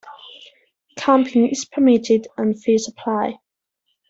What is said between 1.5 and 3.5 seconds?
is permitted and fees apply.